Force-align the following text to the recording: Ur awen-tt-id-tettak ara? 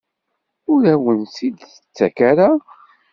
Ur 0.71 0.83
awen-tt-id-tettak 0.93 2.17
ara? 2.29 2.49